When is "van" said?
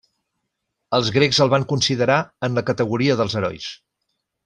1.55-1.67